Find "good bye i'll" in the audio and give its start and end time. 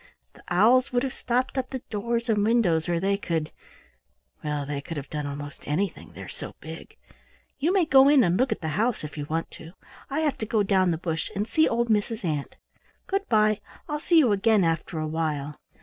13.05-13.99